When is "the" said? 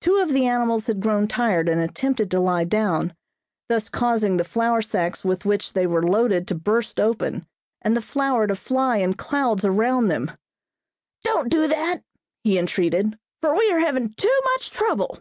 0.32-0.46, 4.38-4.44, 7.94-8.00